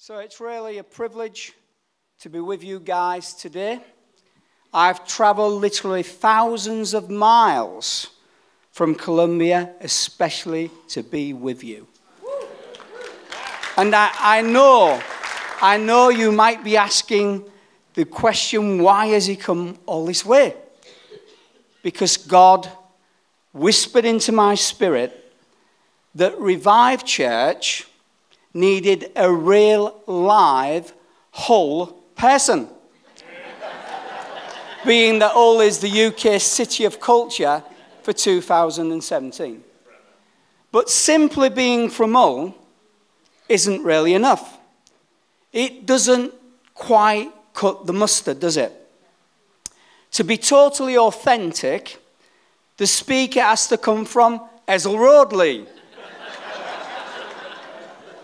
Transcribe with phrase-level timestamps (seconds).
[0.00, 1.54] So it's really a privilege
[2.20, 3.80] to be with you guys today.
[4.72, 8.06] I've traveled literally thousands of miles
[8.70, 11.88] from Colombia, especially to be with you.
[13.76, 15.02] And I, I know,
[15.60, 17.44] I know you might be asking
[17.94, 20.54] the question why has he come all this way?
[21.82, 22.70] Because God
[23.52, 25.34] whispered into my spirit
[26.14, 27.87] that Revive Church
[28.58, 30.92] needed a real, live,
[31.30, 32.68] whole person.
[34.86, 37.62] Being that Hull is the UK City of Culture
[38.02, 39.64] for 2017.
[40.70, 42.54] But simply being from Hull
[43.48, 44.58] isn't really enough.
[45.52, 46.34] It doesn't
[46.74, 48.72] quite cut the mustard, does it?
[50.12, 51.98] To be totally authentic,
[52.76, 55.66] the speaker has to come from Hessle Roadley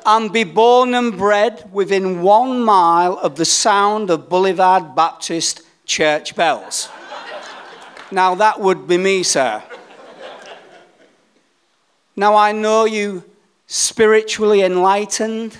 [0.04, 6.36] and be born and bred within one mile of the sound of Boulevard Baptist church
[6.36, 6.88] bells.
[8.10, 9.62] now, that would be me, sir.
[12.16, 13.24] Now, I know you
[13.66, 15.56] spiritually enlightened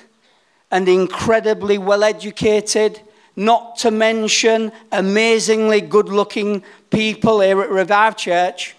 [0.71, 3.01] and incredibly well educated,
[3.37, 8.77] not to mention amazingly good looking people here at Revive Church,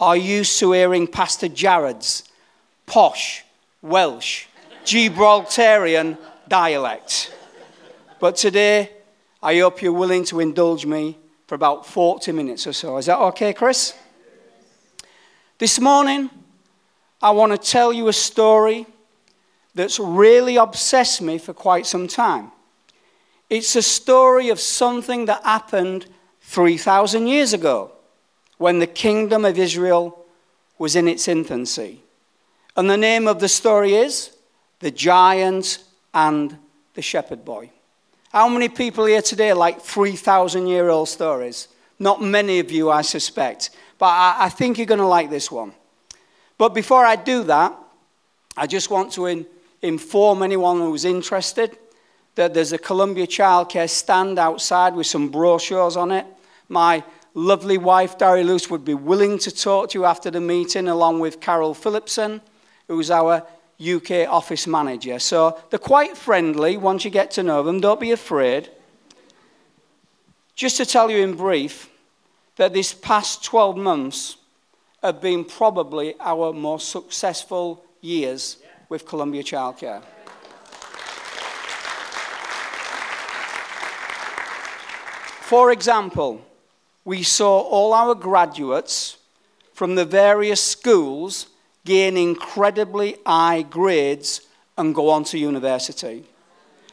[0.00, 2.22] are used to hearing Pastor Jared's
[2.86, 3.44] posh
[3.82, 4.47] Welsh
[4.88, 6.16] Gibraltarian
[6.48, 7.30] dialect.
[8.18, 8.90] But today,
[9.42, 12.96] I hope you're willing to indulge me for about 40 minutes or so.
[12.96, 13.92] Is that okay, Chris?
[15.58, 16.30] This morning,
[17.20, 18.86] I want to tell you a story
[19.74, 22.50] that's really obsessed me for quite some time.
[23.50, 26.06] It's a story of something that happened
[26.40, 27.92] 3,000 years ago
[28.56, 30.24] when the kingdom of Israel
[30.78, 32.00] was in its infancy.
[32.74, 34.30] And the name of the story is
[34.80, 35.84] the giants,
[36.14, 36.56] and
[36.94, 37.70] the shepherd boy.
[38.32, 41.68] How many people here today like 3,000 year old stories?
[41.98, 45.50] Not many of you, I suspect, but I, I think you're going to like this
[45.50, 45.72] one.
[46.56, 47.76] But before I do that,
[48.56, 49.46] I just want to in,
[49.82, 51.76] inform anyone who's interested
[52.34, 56.26] that there's a Columbia childcare stand outside with some brochures on it.
[56.68, 57.02] My
[57.34, 61.20] lovely wife, Dari Luce, would be willing to talk to you after the meeting, along
[61.20, 62.40] with Carol Phillipson,
[62.86, 63.44] who's our
[63.80, 65.18] UK office manager.
[65.18, 67.80] So they're quite friendly once you get to know them.
[67.80, 68.70] Don't be afraid.
[70.54, 71.88] Just to tell you in brief
[72.56, 74.36] that this past 12 months
[75.02, 78.56] have been probably our most successful years
[78.88, 80.02] with Columbia Childcare.
[85.48, 86.44] For example,
[87.04, 89.16] we saw all our graduates
[89.72, 91.46] from the various schools
[91.88, 94.42] gain incredibly high grades,
[94.76, 96.22] and go on to university.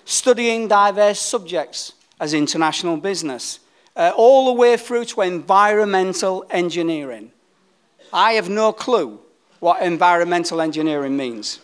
[0.06, 3.59] Studying diverse subjects as international business,
[3.95, 7.31] uh, all the way through to environmental engineering.
[8.13, 9.19] I have no clue
[9.59, 11.59] what environmental engineering means.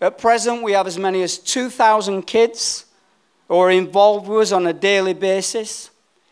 [0.00, 2.86] At present, we have as many as 2,000 kids
[3.48, 5.90] who are involved with us on a daily basis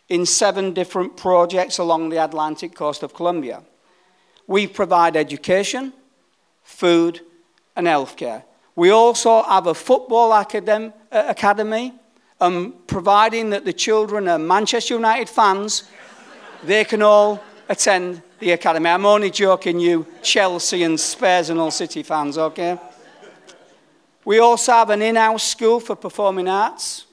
[0.09, 3.63] in seven different projects along the Atlantic coast of Colombia.
[4.47, 5.93] We provide education,
[6.67, 7.21] food,
[7.77, 8.43] and healthcare.
[8.75, 11.95] We also have a football academ- uh, academy,
[12.41, 15.85] um, providing that the children are Manchester United fans,
[16.65, 18.91] they can all attend the academy.
[18.91, 22.79] I'm only joking, you Chelsea and Spurs and all City fans, okay?
[24.25, 27.07] We also have an in house school for performing arts.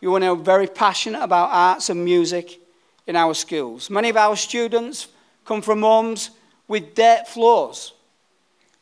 [0.00, 2.60] You are now very passionate about arts and music
[3.06, 3.88] in our schools.
[3.88, 5.08] Many of our students
[5.44, 6.30] come from homes
[6.68, 7.94] with dirt floors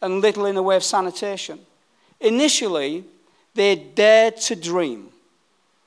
[0.02, 1.58] and little in the way of sanitation.
[2.20, 3.04] Initially,
[3.54, 5.08] they dared to dream,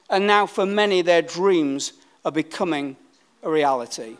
[0.09, 1.93] and now for many, their dreams
[2.25, 2.95] are becoming
[3.43, 4.17] a reality.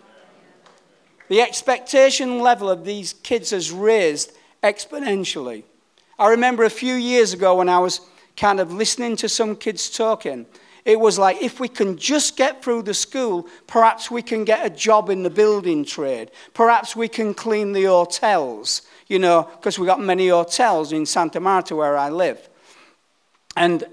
[1.28, 4.31] The expectation level of these kids has raised
[4.63, 5.63] exponentially.
[6.17, 8.01] I remember a few years ago when I was
[8.35, 10.46] kind of listening to some kids talking,
[10.85, 14.66] it was like if we can just get through the school, perhaps we can get
[14.66, 16.31] a job in the building trade.
[16.53, 21.40] Perhaps we can clean the hotels you know, because we got many hotels in Santa
[21.40, 22.47] Marta where I live.
[23.58, 23.84] And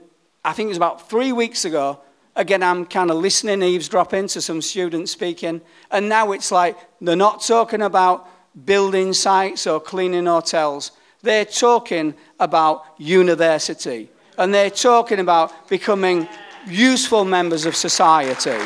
[0.45, 1.99] I think it was about three weeks ago,
[2.37, 5.63] again, I'm kind of listening, eavesdropping to some students speaking.
[5.91, 8.29] And now it's like they're not talking about
[8.65, 10.93] building sites or cleaning hotels.
[11.23, 14.11] They're talking about university.
[14.39, 16.29] And they're talking about becoming
[16.67, 18.59] useful members of society.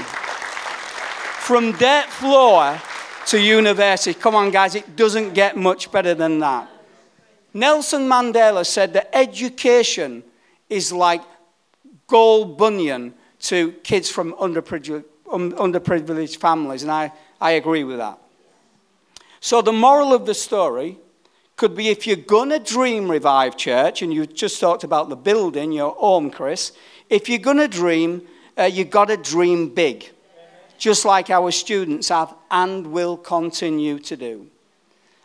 [1.39, 2.81] From dirt floor
[3.27, 4.19] to university.
[4.19, 6.69] Come on, guys, it doesn't get much better than that.
[7.53, 10.23] Nelson Mandela said that education
[10.69, 11.23] is like
[12.07, 18.19] gold bunion to kids from underprivileged, um, families, and I, I agree with that.
[19.41, 20.99] So, the moral of the story
[21.57, 25.17] could be if you're going to dream Revive Church, and you just talked about the
[25.17, 26.73] building, your home, Chris,
[27.09, 28.23] if you're going to dream,
[28.59, 30.11] uh, you've got to dream big,
[30.81, 34.47] just like our students have and will continue to do.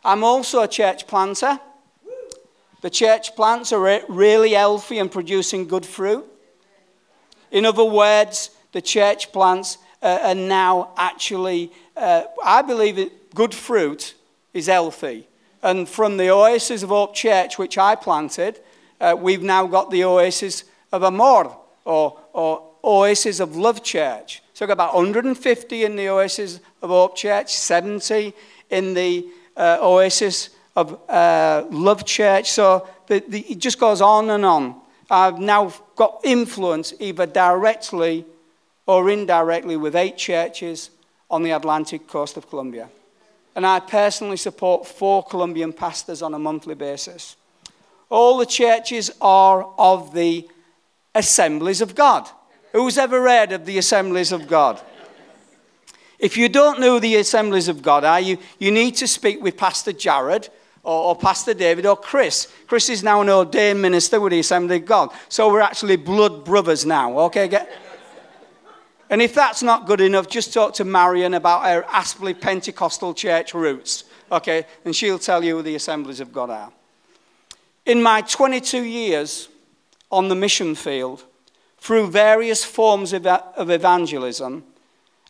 [0.04, 1.57] I'm also a church planter.
[2.81, 6.25] The church plants are really healthy and producing good fruit.
[7.52, 14.13] In other words, the church plants are now actually, uh, I believe it, good fruit
[14.54, 15.25] is healthy.
[15.63, 18.60] And from the Oasis of Hope Church, which I planted,
[19.00, 21.56] uh, we've now got the Oasis of Amor,
[21.86, 24.42] or, or Oasis of Love Church.
[24.56, 28.34] So we've got about 150 in the Oasis of Hope Church, 70
[28.69, 32.52] in the uh, Oasis of uh, Love Church.
[32.52, 34.80] So the, the, it just goes on and on.
[35.12, 38.24] I've now got influence either directly
[38.86, 40.90] or indirectly with eight churches
[41.30, 42.88] on the Atlantic coast of Colombia.
[43.57, 47.36] And I personally support four Colombian pastors on a monthly basis.
[48.10, 50.48] All the churches are of the
[51.13, 52.30] assemblies of God.
[52.75, 54.81] Who's ever read of the assemblies of God?
[56.19, 59.56] If you don't know the assemblies of God are, you, you need to speak with
[59.56, 60.50] Pastor Jared
[60.83, 62.51] or, or, Pastor David or Chris.
[62.68, 65.13] Chris is now an ordained minister with the Assembly of God.
[65.30, 67.48] So we're actually blood brothers now, okay?
[67.48, 67.72] Get...
[69.10, 73.54] And if that's not good enough, just talk to Marion about her Aspley Pentecostal church
[73.54, 74.66] roots, okay?
[74.83, 76.74] And she'll tell you who the Assemblies of God are.
[77.86, 79.48] In my 22 years
[80.12, 81.24] on the mission field,
[81.85, 84.63] through various forms of evangelism,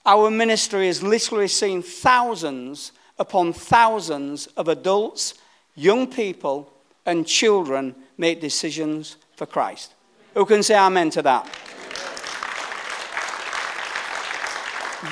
[0.06, 5.34] our ministry has literally seen thousands upon thousands of adults,
[5.76, 6.72] young people,
[7.06, 9.96] and children make decisions for Christ.
[10.34, 11.46] Who can say amen to that?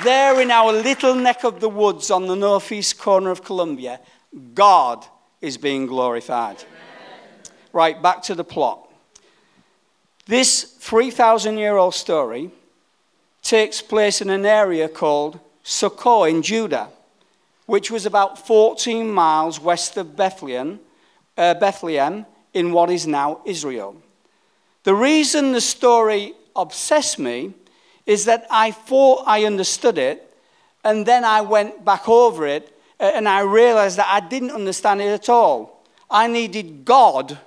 [0.02, 4.00] there in our little neck of the woods on the northeast corner of Colombia,
[4.54, 5.04] God
[5.42, 6.56] is being glorified.
[6.56, 7.52] Amen.
[7.72, 8.84] Right, back to the plot.
[10.26, 12.50] This 3,000 year old story
[13.42, 16.88] takes place in an area called Socoh in Judah,
[17.66, 20.80] which was about 14 miles west of Bethlehem,
[21.36, 22.24] uh, Bethlehem
[22.54, 23.96] in what is now Israel.
[24.84, 27.52] The reason the story obsessed me
[28.06, 30.34] is that I thought I understood it,
[30.84, 35.02] and then I went back over it, uh, and I realized that I didn't understand
[35.02, 35.84] it at all.
[36.10, 37.38] I needed God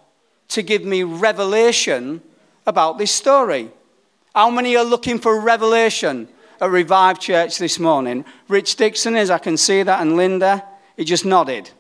[0.50, 2.22] to give me revelation
[2.68, 3.72] about this story.
[4.36, 6.28] How many are looking for revelation
[6.62, 8.26] at Revive Church this morning?
[8.50, 10.64] Rich Dixon is, I can see that, and Linda,
[10.96, 11.72] he just nodded.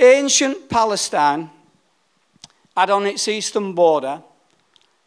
[0.00, 1.50] Ancient Palestine
[2.76, 4.22] had on its eastern border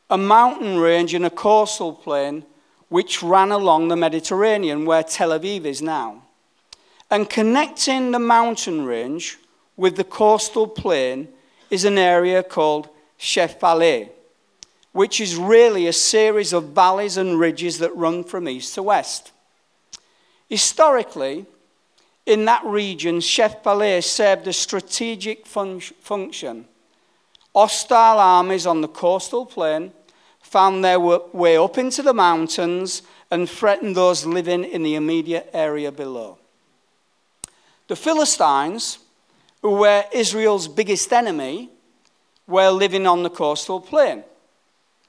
[0.10, 2.44] a mountain range and a coastal plain
[2.90, 6.24] which ran along the Mediterranean, where Tel Aviv is now.
[7.12, 9.38] And connecting the mountain range
[9.78, 11.28] with the coastal plain
[11.70, 14.10] is an area called Shephelah
[14.92, 19.32] which is really a series of valleys and ridges that run from east to west.
[20.50, 21.46] Historically,
[22.26, 26.66] in that region, Shephelah served a strategic fun- function.
[27.56, 29.92] Hostile armies on the coastal plain
[30.40, 35.92] found their way up into the mountains and threatened those living in the immediate area
[35.92, 36.38] below.
[37.88, 39.00] The Philistines,
[39.62, 41.70] who were Israel's biggest enemy,
[42.50, 44.24] were living on the coastal plain.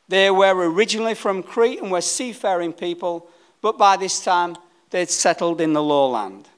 [0.08, 3.28] They were originally from Crete and were seafaring people,
[3.62, 4.56] but by this time
[4.90, 6.48] they'd settled in the lowland.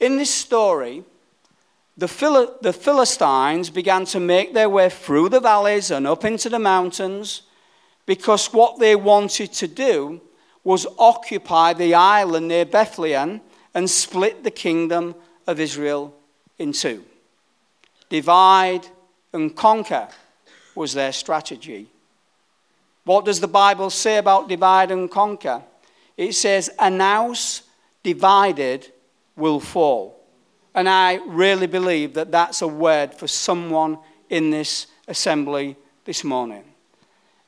[0.00, 1.04] In this story,
[1.96, 6.48] the, Phil- the Philistines began to make their way through the valleys and up into
[6.48, 7.42] the mountains
[8.06, 10.20] because what they wanted to do
[10.62, 13.40] was occupy the island near Bethlehem
[13.74, 15.14] and split the kingdom
[15.46, 16.14] of Israel
[16.58, 17.04] in two.
[18.08, 18.86] Divide
[19.32, 20.08] and conquer
[20.74, 21.88] was their strategy.
[23.04, 25.62] What does the Bible say about divide and conquer?
[26.16, 27.62] It says, "A house
[28.02, 28.92] divided
[29.36, 30.16] will fall.
[30.74, 33.98] And I really believe that that's a word for someone
[34.30, 36.64] in this assembly this morning.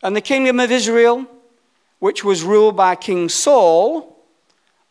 [0.02, 1.26] And the kingdom of Israel,
[2.00, 4.16] which was ruled by King Saul,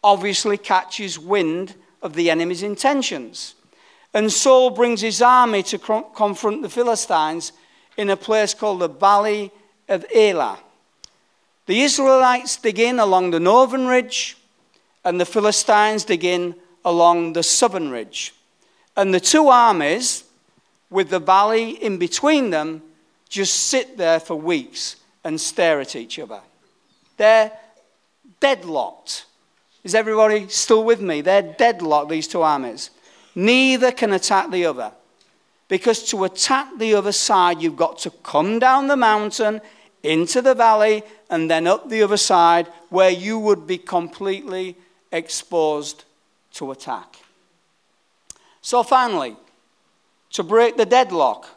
[0.04, 3.56] obviously catches wind of the enemy's intentions.
[4.18, 7.52] And Saul brings his army to confront the Philistines
[7.98, 9.52] in a place called the Valley
[9.88, 10.58] of Elah.
[11.68, 14.36] The Israelites dig in along the northern ridge,
[15.06, 18.34] and the Philistines dig in along the southern ridge.
[18.96, 20.24] And the two armies,
[20.90, 22.82] with the valley in between them,
[23.30, 26.42] just sit there for weeks and stare at each other.
[27.18, 27.52] They're
[28.40, 29.28] deadlocked.
[29.84, 31.22] Is everybody still with me?
[31.22, 32.90] They're deadlocked, these two armies.
[33.38, 34.92] Neither can attack the other.
[35.68, 39.62] Because to attack the other side, you've got to come down the mountain
[40.02, 44.76] into the valley and then up the other side where you would be completely
[45.12, 46.04] exposed
[46.54, 47.18] to attack.
[48.62, 49.36] So, finally,
[50.32, 51.48] to break the deadlock,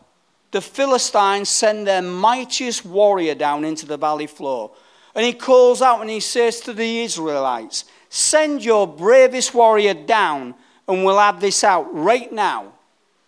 [0.51, 4.71] the Philistines send their mightiest warrior down into the valley floor.
[5.15, 10.57] And he calls out and he says to the Israelites, Send your bravest warrior down
[10.91, 12.73] and we'll have this out right now,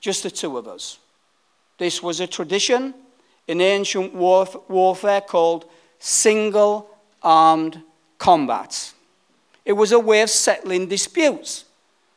[0.01, 0.99] just the two of us.
[1.79, 2.93] This was a tradition
[3.47, 5.67] in ancient warfare called
[6.01, 6.91] single
[7.23, 7.81] armed
[8.19, 8.93] combat.
[9.65, 11.65] It was a way of settling disputes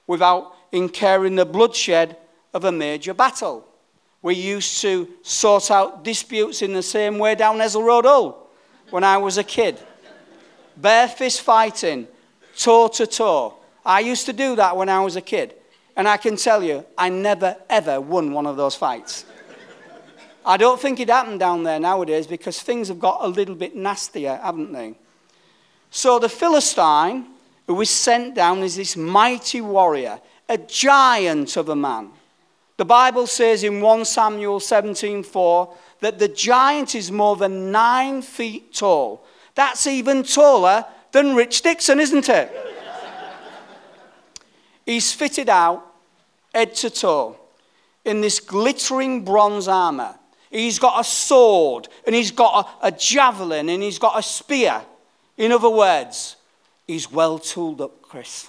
[0.07, 2.17] without incurring the bloodshed
[2.51, 3.67] of a major battle.
[4.23, 8.49] We used to sort out disputes in the same way down Hessle Road Hull
[8.89, 9.77] when I was a kid.
[10.75, 12.07] Bare fist fighting,
[12.57, 13.53] toe to toe.
[13.85, 15.53] I used to do that when I was a kid.
[15.95, 19.25] And I can tell you, I never, ever won one of those fights.
[20.45, 23.75] I don't think it happened down there nowadays because things have got a little bit
[23.75, 24.95] nastier, haven't they?
[25.89, 27.25] So the Philistine,
[27.65, 32.11] who was sent down, is this mighty warrior, a giant of a man.
[32.77, 38.73] The Bible says in 1 Samuel 17:4 that the giant is more than nine feet
[38.73, 39.25] tall.
[39.55, 42.74] That's even taller than Rich Dixon, isn't it?
[44.85, 45.85] He's fitted out
[46.53, 47.37] head to toe
[48.05, 50.15] in this glittering bronze armor.
[50.49, 54.81] He's got a sword and he's got a, a javelin and he's got a spear.
[55.37, 56.37] In other words,
[56.87, 58.47] he's well tooled up, Chris.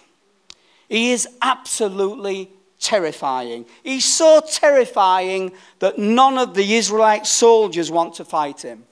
[0.88, 3.66] He is absolutely terrifying.
[3.82, 8.84] He's so terrifying that none of the Israelite soldiers want to fight him.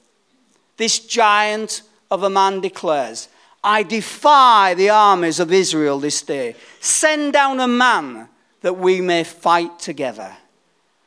[0.77, 3.29] This giant of a man declares,
[3.65, 6.55] I defy the armies of Israel this day.
[6.81, 8.29] Send down a man
[8.61, 10.37] that we may fight together.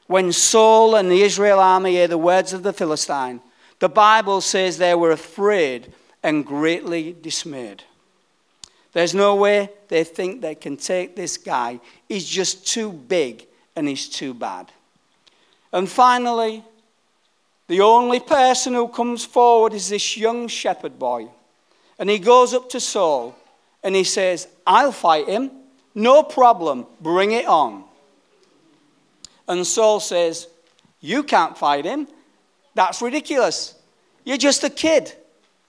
[0.07, 3.41] When Saul and the Israel army hear the words of the Philistine,
[3.77, 7.83] the Bible says they were afraid and greatly dismayed.
[8.93, 11.79] There's no way they think they can take this guy.
[12.09, 13.45] He's just too big
[13.75, 14.71] and he's too bad.
[15.71, 16.63] And finally,
[17.67, 21.27] the only person who comes forward is this young shepherd boy.
[21.99, 23.35] And he goes up to Saul
[23.83, 25.51] and he says, I'll fight him.
[25.95, 26.85] No problem.
[27.01, 27.83] Bring it on.
[29.47, 30.47] And Saul says,
[30.99, 32.07] You can't fight him.
[32.75, 33.73] That's ridiculous.
[34.23, 35.13] You're just a kid.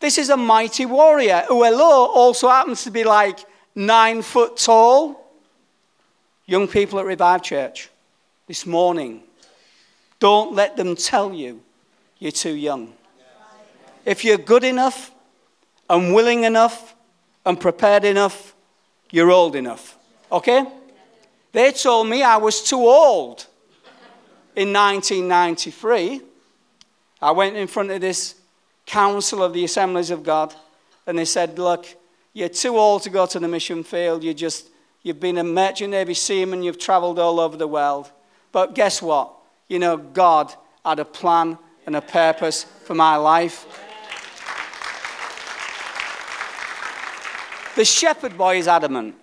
[0.01, 3.39] This is a mighty warrior who, hello, also happens to be like
[3.75, 5.25] nine foot tall.
[6.47, 7.89] Young people at Revive Church
[8.47, 9.23] this morning,
[10.19, 11.61] don't let them tell you
[12.19, 12.93] you're too young.
[14.05, 15.13] If you're good enough
[15.89, 16.95] and willing enough
[17.45, 18.55] and prepared enough,
[19.11, 19.97] you're old enough.
[20.31, 20.65] Okay?
[21.53, 23.47] They told me I was too old
[24.55, 26.21] in 1993.
[27.21, 28.35] I went in front of this
[28.87, 30.55] council of the Assemblies of God,
[31.07, 31.87] and they said, Look,
[32.33, 34.23] you're too old to go to the mission field.
[34.23, 34.69] You just,
[35.03, 38.11] you've been a merchant Navy seaman, you've traveled all over the world.
[38.53, 39.33] But guess what?
[39.69, 40.55] You know, God
[40.85, 43.67] had a plan and a purpose for my life.
[47.79, 49.15] The shepherd boy is adamant.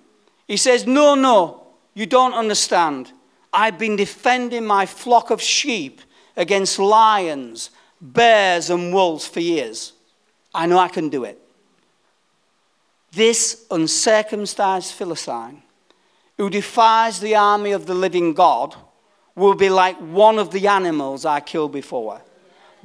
[0.48, 3.12] He says, No, no, you don't understand.
[3.52, 6.00] I've been defending my flock of sheep
[6.38, 7.70] against lions
[8.00, 9.92] bears and wolves for years.
[10.54, 11.38] I know I can do it.
[13.12, 15.62] This uncircumcised Philistine,
[16.38, 18.74] who defies the army of the living God,
[19.36, 22.22] will be like one of the animals I killed before.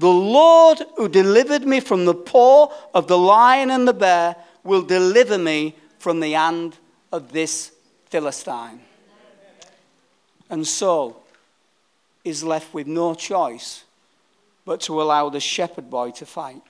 [0.00, 4.34] The Lord who delivered me from the paw of the lion and the bear
[4.64, 6.76] will deliver me from the hand
[7.12, 7.72] of this
[8.06, 8.80] Philistine.
[10.48, 11.22] And Saul
[12.24, 13.84] is left with no choice
[14.64, 16.62] but to allow the shepherd boy to fight.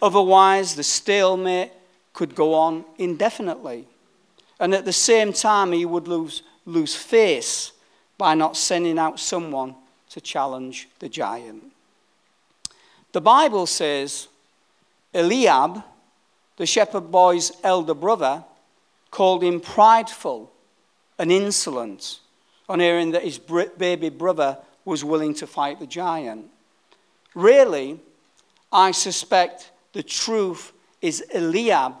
[0.00, 1.72] Otherwise, the stalemate
[2.12, 3.86] could go on indefinitely.
[4.60, 7.72] And at the same time, he would lose, lose face
[8.16, 9.74] by not sending out someone
[10.10, 11.64] to challenge the giant.
[13.12, 14.28] The Bible says
[15.14, 15.82] Eliab,
[16.58, 18.44] the shepherd boy's elder brother,
[19.10, 20.52] called him prideful
[21.18, 22.20] and insolent
[22.68, 26.46] on hearing that his baby brother was willing to fight the giant.
[27.34, 27.98] Really,
[28.70, 31.94] I suspect the truth is Eliab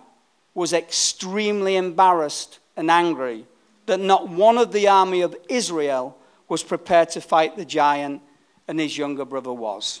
[0.54, 3.46] was extremely embarrassed and angry
[3.86, 8.20] that not one of the army of Israel was prepared to fight the giant
[8.66, 10.00] and his younger brother was.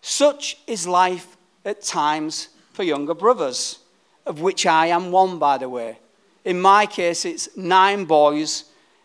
[0.00, 2.48] Such is life at times
[2.80, 3.78] for younger brothers,
[4.24, 5.98] of which I am one, by the way.
[6.46, 8.64] In my case, it's nine boys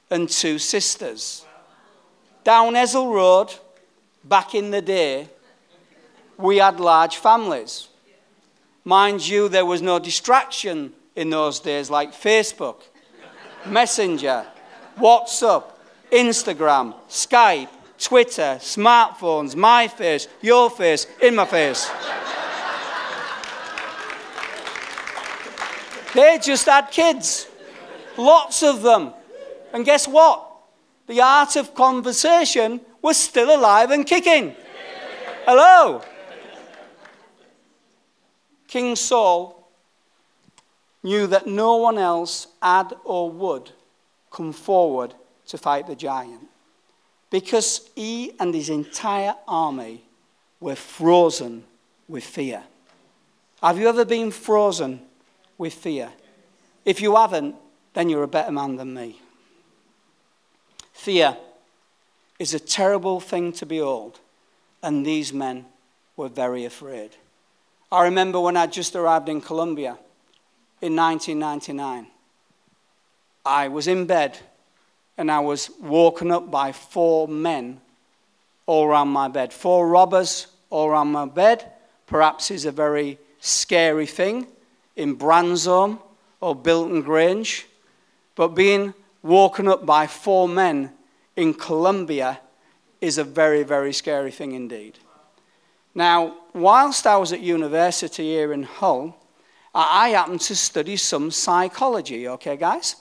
[0.09, 1.45] and two sisters.
[2.45, 3.53] Down Hessle Road,
[4.23, 5.27] back in the day,
[6.37, 7.89] we had large families.
[8.85, 12.77] Mind you, there was no distraction in those days like Facebook,
[13.65, 14.45] Messenger,
[14.97, 15.65] WhatsApp,
[16.13, 17.67] Instagram, Skype,
[17.99, 21.91] Twitter, smartphones, my face, your face, in my face.
[26.15, 27.47] They just had kids,
[28.17, 29.13] lots of them.
[29.73, 30.49] And guess what?
[31.07, 34.55] The art of conversation was still alive and kicking.
[35.45, 36.01] Hello?
[38.67, 39.69] King Saul
[41.03, 43.71] knew that no one else had or would
[44.31, 45.13] come forward
[45.47, 46.47] to fight the giant
[47.29, 50.03] because he and his entire army
[50.59, 51.63] were frozen
[52.07, 52.63] with fear.
[53.61, 55.01] Have you ever been frozen
[55.57, 56.11] with fear?
[56.83, 57.55] If you haven't,
[57.93, 59.19] then you're a better man than me.
[60.93, 61.37] Fear
[62.39, 64.19] is a terrible thing to behold,
[64.83, 65.65] and these men
[66.17, 67.11] were very afraid.
[67.91, 69.97] I remember when I just arrived in Colombia
[70.81, 72.07] in 1999.
[73.45, 74.39] I was in bed
[75.17, 77.79] and I was woken up by four men
[78.65, 79.53] all around my bed.
[79.53, 81.71] Four robbers all around my bed.
[82.07, 84.47] Perhaps is a very scary thing
[84.95, 85.99] in Bransholme
[86.41, 87.65] or Bilton Grange.
[88.35, 90.91] But being woken up by four men
[91.35, 92.39] in Colombia
[93.01, 94.99] is a very, very scary thing indeed.
[95.93, 99.17] Now, whilst I was at university here in Hull,
[99.73, 102.95] I happened to study some psychology, okay, guys?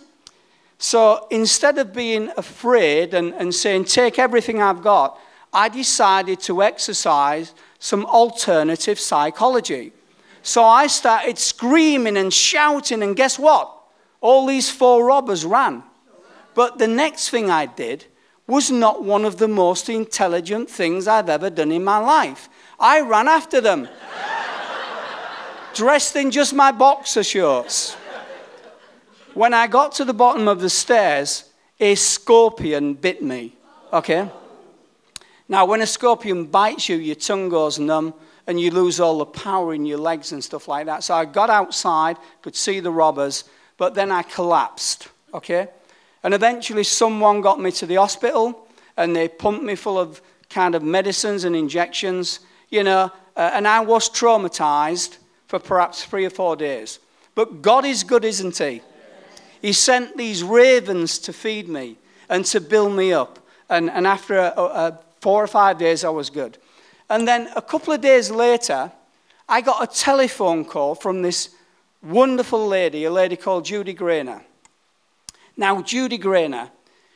[0.79, 5.19] So instead of being afraid and, and saying, take everything I've got,
[5.53, 9.93] I decided to exercise some alternative psychology.
[10.45, 13.75] So I started screaming and shouting, and guess what?
[14.21, 15.83] All these four robbers ran.
[16.55, 18.05] But the next thing I did
[18.47, 22.51] was not one of the most intelligent things I've ever done in my life.
[22.79, 23.89] I ran after them,
[25.73, 27.95] dressed in just my boxer shorts.
[29.33, 33.57] When I got to the bottom of the stairs, a scorpion bit me.
[33.95, 34.31] Okay?
[35.49, 38.13] Now, when a scorpion bites you, your tongue goes numb
[38.47, 41.03] and you lose all the power in your legs and stuff like that.
[41.03, 43.45] So I got outside, could see the robbers,
[43.77, 45.09] but then I collapsed.
[45.33, 45.69] Okay?
[46.23, 50.75] And eventually, someone got me to the hospital and they pumped me full of kind
[50.75, 56.31] of medicines and injections, you know, uh, and I was traumatized for perhaps three or
[56.31, 57.01] four days.
[57.35, 58.81] But God is good, isn't He?
[59.61, 61.97] He sent these ravens to feed me
[62.29, 63.39] and to build me up.
[63.69, 66.59] And, and after a, a, four or five days, I was good.
[67.09, 68.91] And then a couple of days later,
[69.49, 71.51] I got a telephone call from this
[72.03, 74.43] wonderful lady, a lady called Judy Grainer.
[75.57, 76.71] Now, Judy Grainer,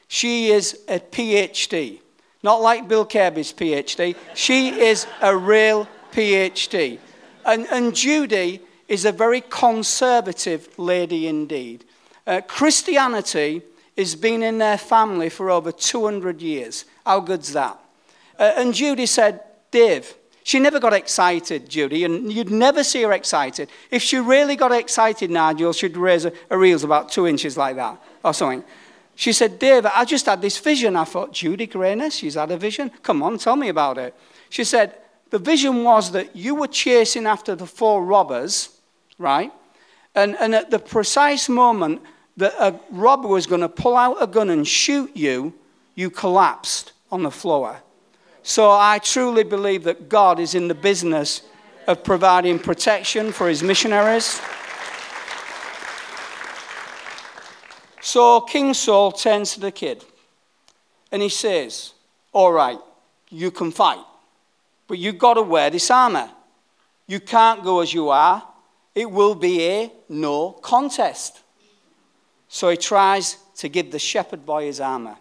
[0.07, 2.01] she is a PhD,
[2.43, 4.15] not like Bill Kirby's PhD.
[4.35, 6.99] She is a real PhD.
[7.45, 11.85] And, and Judy is a very conservative lady indeed.
[12.27, 13.63] Uh, Christianity
[13.97, 16.85] has been in their family for over 200 years.
[17.05, 17.79] How good's that?
[18.39, 19.41] Uh, and Judy said,
[19.71, 23.69] Dave, she never got excited, Judy, and you'd never see her excited.
[23.91, 28.03] If she really got excited, Nigel, she'd raise her, heels about two inches like that
[28.25, 28.65] or something.
[29.15, 30.97] She said, Dave, I just had this vision.
[30.97, 32.91] I thought, Judy Grainer, she's had a vision?
[33.03, 34.15] Come on, tell me about it.
[34.49, 34.95] She said,
[35.31, 38.71] the vision was that you were chasing after the four robbers,
[39.19, 39.53] right?
[40.15, 42.01] And, and at the precise moment
[42.39, 45.53] that a robber was going to pull out a gun and shoot you,
[45.95, 47.83] you collapsed on the floor.
[48.49, 51.43] So I truly believe that God is in the business
[51.87, 54.41] of providing protection for his missionaries.
[58.01, 60.03] So King Saul turns to the kid
[61.13, 61.93] and he says,
[62.33, 62.79] All right,
[63.29, 64.03] you can fight,
[64.87, 66.31] but you've got to wear this armor.
[67.07, 68.43] You can't go as you are.
[68.95, 71.43] It will be a no contest.
[72.49, 75.19] So he tries to give the shepherd boy his armor.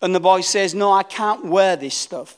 [0.00, 2.36] And the boy says, No, I can't wear this stuff.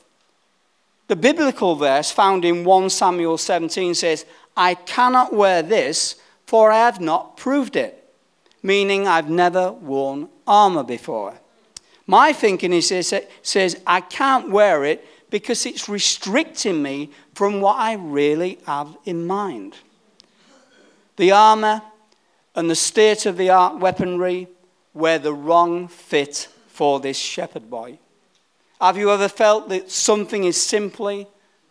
[1.09, 4.25] The biblical verse found in 1 Samuel 17 says,
[4.57, 7.97] I cannot wear this, for I have not proved it.
[8.63, 11.35] Meaning, I've never worn armor before.
[12.07, 17.77] My thinking is, it says, I can't wear it because it's restricting me from what
[17.79, 19.77] I really have in mind.
[21.17, 21.83] The armor
[22.55, 24.49] and the state of the art weaponry
[24.93, 26.49] wear the wrong fit
[26.81, 27.99] for this shepherd boy.
[28.81, 31.27] Have you ever felt that something is simply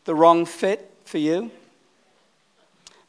[0.06, 1.50] the wrong fit for you?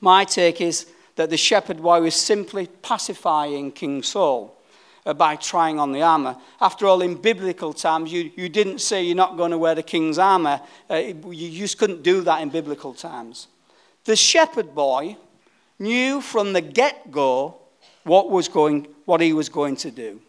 [0.01, 0.87] My take is
[1.17, 4.57] that the shepherd boy was simply pacifying King Saul
[5.05, 6.39] uh, by trying on the armor.
[6.59, 9.83] After all, in biblical times, you, you didn't say you're not going to wear the
[9.83, 10.63] king's armor.
[10.89, 10.95] Uh,
[11.29, 13.47] you just couldn't do that in biblical times.
[14.05, 15.19] The shepherd boy
[15.79, 17.59] knew from the get go
[18.05, 20.23] what, was going, what he was going to do.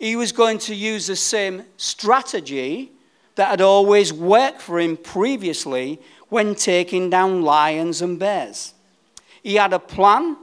[0.00, 2.90] He was going to use the same strategy
[3.34, 8.72] that had always worked for him previously when taking down lions and bears.
[9.42, 10.38] He had a plan,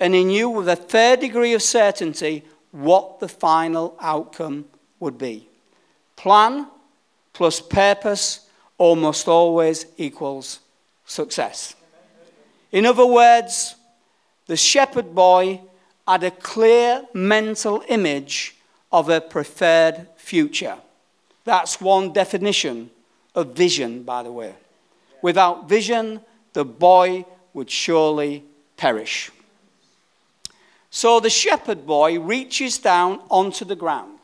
[0.00, 4.64] and he knew with a fair degree of certainty what the final outcome
[4.98, 5.48] would be.
[6.16, 6.66] Plan
[7.32, 10.58] plus purpose almost always equals
[11.04, 11.76] success.
[12.72, 13.76] In other words,
[14.46, 15.60] the shepherd boy
[16.08, 18.55] had a clear mental image
[18.92, 20.76] of a preferred future.
[21.44, 22.90] That's one definition
[23.34, 24.54] of vision, by the way.
[25.22, 26.20] Without vision,
[26.52, 28.44] the boy would surely
[28.76, 29.30] perish.
[30.90, 34.18] So the shepherd boy reaches down onto the ground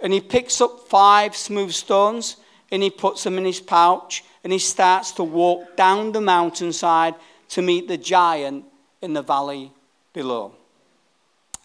[0.00, 2.36] and he picks up five smooth stones
[2.70, 7.14] and he puts them in his pouch and he starts to walk down the mountainside
[7.50, 8.64] to meet the giant
[9.02, 9.72] in the valley
[10.12, 10.52] below.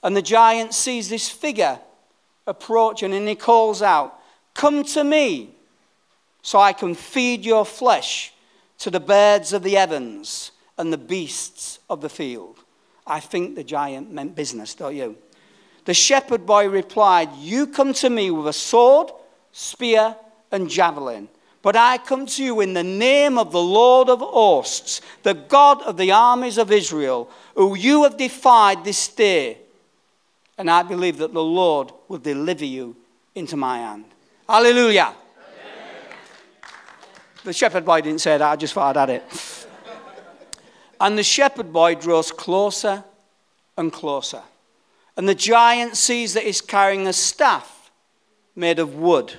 [0.04, 1.80] And the giant sees this figure
[2.46, 4.20] approaching and he calls out,
[4.54, 5.56] Come to me
[6.42, 8.34] so I can feed your flesh
[8.80, 12.60] to the birds of the heavens and the beasts of the field.
[13.08, 15.18] I think the giant meant business, don't you?
[15.86, 19.10] The shepherd boy replied, You come to me with a sword,
[19.52, 20.16] spear,
[20.52, 21.30] and javelin.
[21.62, 25.82] But I come to you in the name of the Lord of hosts, the God
[25.84, 29.60] of the armies of Israel, who you have defied this day.
[30.58, 32.96] And I believe that the Lord will deliver you
[33.36, 34.06] into my hand.
[34.48, 35.14] Hallelujah.
[35.14, 36.18] Amen.
[37.44, 39.68] The shepherd boy didn't say that, I just thought I'd add it.
[41.00, 43.04] and the shepherd boy draws closer
[43.78, 44.44] and closer.
[45.18, 47.92] And the giant sees that he's carrying a staff
[48.56, 49.34] made of wood.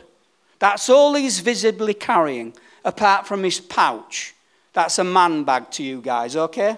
[0.59, 4.35] That's all he's visibly carrying, apart from his pouch.
[4.72, 6.77] That's a man bag to you guys, okay?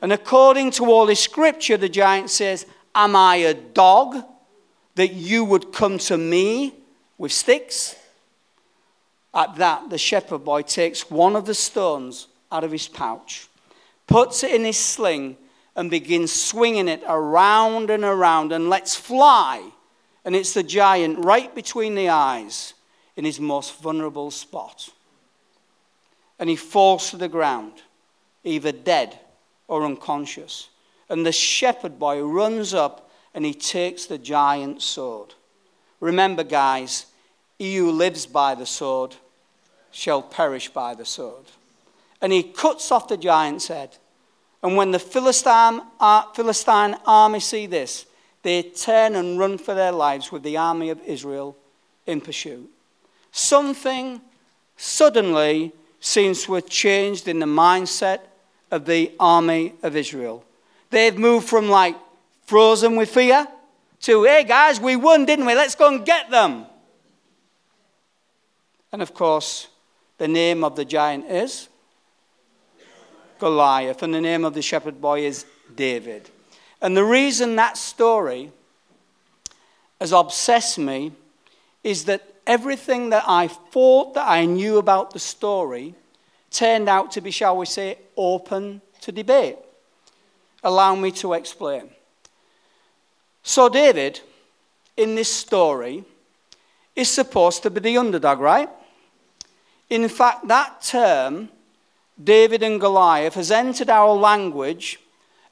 [0.00, 2.66] And according to all this scripture, the giant says,
[2.98, 4.24] Am I a dog
[4.96, 6.74] that you would come to me
[7.16, 7.94] with sticks?
[9.32, 13.46] At that, the shepherd boy takes one of the stones out of his pouch,
[14.08, 15.36] puts it in his sling,
[15.76, 19.62] and begins swinging it around and around and lets fly.
[20.24, 22.74] And it's the giant right between the eyes
[23.14, 24.88] in his most vulnerable spot.
[26.40, 27.74] And he falls to the ground,
[28.42, 29.20] either dead
[29.68, 30.68] or unconscious.
[31.08, 35.34] And the shepherd boy runs up and he takes the giant's sword.
[36.00, 37.06] Remember, guys,
[37.58, 39.16] he who lives by the sword
[39.90, 41.44] shall perish by the sword.
[42.20, 43.96] And he cuts off the giant's head.
[44.62, 48.06] And when the Philistine, uh, Philistine army see this,
[48.42, 51.56] they turn and run for their lives with the army of Israel
[52.06, 52.70] in pursuit
[53.38, 54.20] something
[54.76, 58.20] suddenly seems to have changed in the mindset
[58.70, 60.44] of the army of Israel.
[60.90, 61.96] They've moved from like
[62.46, 63.46] frozen with fear
[64.00, 65.54] to, hey guys, we won, didn't we?
[65.54, 66.66] Let's go and get them.
[68.92, 69.68] And of course,
[70.16, 71.68] the name of the giant is
[73.38, 75.44] Goliath, and the name of the shepherd boy is
[75.76, 76.30] David.
[76.80, 78.50] And the reason that story
[80.00, 81.12] has obsessed me
[81.84, 85.94] is that everything that I thought that I knew about the story
[86.50, 89.58] turned out to be, shall we say, open to debate.
[90.62, 91.90] Allow me to explain.
[93.42, 94.20] So, David,
[94.96, 96.04] in this story,
[96.94, 98.68] is supposed to be the underdog, right?
[99.88, 101.48] In fact, that term,
[102.22, 104.98] David and Goliath, has entered our language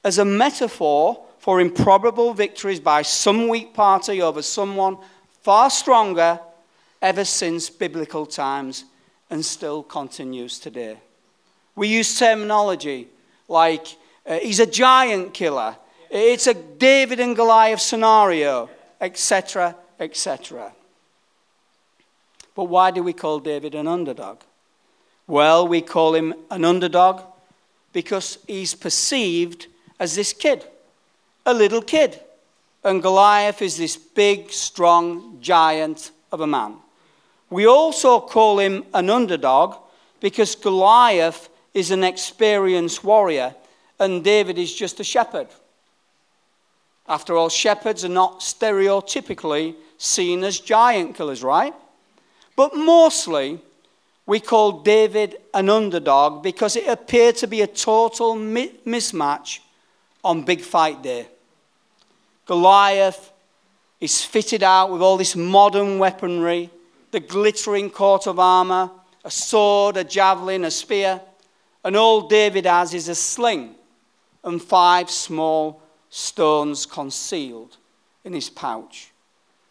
[0.03, 4.99] as a metaphor for improbable victories by some weak party over someone
[5.43, 6.41] far stronger
[7.01, 8.85] ever since biblical times
[9.31, 10.97] and still continues today.
[11.77, 13.09] We use terminology
[13.49, 15.77] like uh, he's a giant killer,
[16.11, 20.73] it's a David and Goliath scenario, etc., etc.
[22.55, 24.41] But why do we call David an underdog?
[25.27, 27.23] Well, we call him an underdog
[27.93, 29.67] because he's perceived
[29.99, 30.65] as this kid,
[31.45, 32.21] a little kid.
[32.85, 36.77] And Goliath is this big, strong giant of a man.
[37.51, 39.77] We also call him an underdog
[40.21, 43.55] because Goliath is an experienced warrior
[43.99, 45.49] and David is just a shepherd.
[47.09, 51.75] After all, shepherds are not stereotypically seen as giant killers, right?
[52.57, 53.61] But mostly,
[54.27, 59.61] we called David an underdog because it appeared to be a total mi- mismatch
[60.25, 61.29] on Big Fight Day.
[62.47, 63.33] Goliath
[64.01, 66.71] is fitted out with all this modern weaponry,
[67.13, 68.91] the glittering coat of armor,
[69.25, 71.21] a sword, a javelin, a spear,
[71.85, 73.76] and all David has is a sling
[74.47, 77.77] and five small stones concealed
[78.25, 79.11] in his pouch.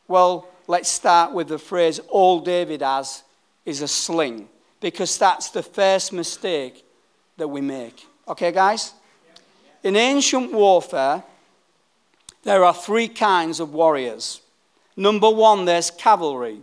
[0.08, 3.24] Well, let's start with the phrase all David has
[3.66, 4.48] is a sling,
[4.80, 6.86] because that's the first mistake
[7.38, 8.06] that we make.
[8.28, 8.94] Okay, guys?
[9.84, 11.24] In ancient warfare,
[12.44, 14.42] there are three kinds of warriors.
[14.96, 16.60] Number one, there's cavalry,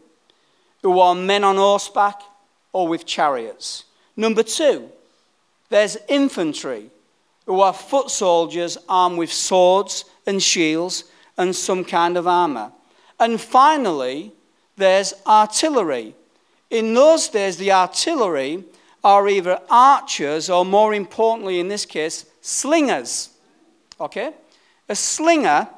[0.82, 2.20] who are men on horseback
[2.72, 3.84] or with chariots.
[4.16, 4.90] Number two,
[5.70, 6.90] there's infantry,
[7.46, 11.04] who are foot soldiers armed with swords and shields
[11.36, 12.72] and some kind of armor.
[13.18, 14.32] And finally,
[14.76, 16.14] there's artillery,
[16.72, 18.64] in those days, the artillery
[19.04, 23.28] are either archers or, more importantly, in this case, slingers.
[24.00, 24.32] Okay?
[24.88, 25.68] A slinger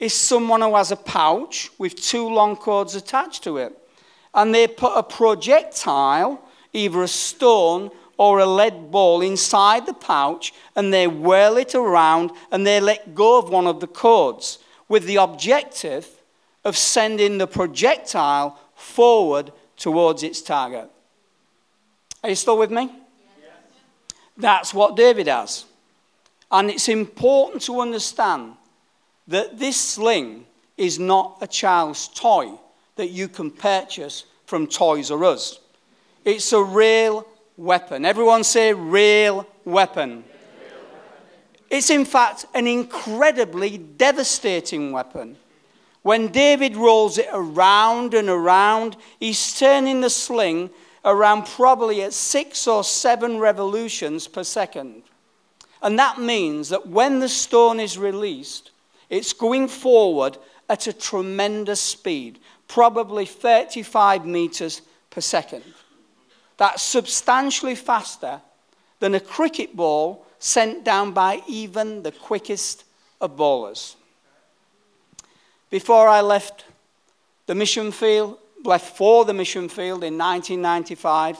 [0.00, 3.76] is someone who has a pouch with two long cords attached to it.
[4.32, 6.40] And they put a projectile,
[6.72, 12.30] either a stone or a lead ball, inside the pouch and they whirl it around
[12.50, 16.06] and they let go of one of the cords with the objective
[16.64, 20.90] of sending the projectile forward towards its target.
[22.22, 22.90] Are you still with me?
[23.40, 23.52] Yes.
[24.36, 25.64] That's what David has.
[26.50, 28.54] And it's important to understand
[29.28, 32.58] that this sling is not a child's toy
[32.96, 35.60] that you can purchase from Toys R Us.
[36.24, 37.26] It's a real
[37.58, 38.06] weapon.
[38.06, 40.24] Everyone say real weapon.
[41.68, 45.36] It's in fact an incredibly devastating weapon.
[46.02, 50.70] When David rolls it around and around, he's turning the sling
[51.04, 55.02] around probably at six or seven revolutions per second.
[55.82, 58.70] And that means that when the stone is released,
[59.10, 65.64] it's going forward at a tremendous speed, probably 35 meters per second.
[66.58, 68.40] That's substantially faster
[69.00, 72.84] than a cricket ball sent down by even the quickest
[73.20, 73.96] of bowlers.
[75.70, 76.64] Before I left
[77.46, 81.38] the mission field, left for the mission field in 1995,